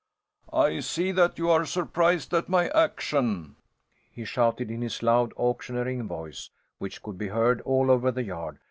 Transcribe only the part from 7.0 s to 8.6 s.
could be heard all over the yard.